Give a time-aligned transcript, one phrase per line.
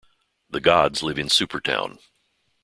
[0.49, 1.99] The gods live in Supertown.